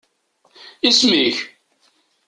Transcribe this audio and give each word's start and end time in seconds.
Isem-ik? 0.87 1.37